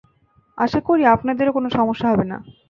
আশা 0.57 0.79
করি, 0.87 1.03
আপনাদেরও 1.07 1.55
কোনো 1.57 1.67
সমস্যা 1.77 2.07
হবে 2.11 2.25
না। 2.31 2.37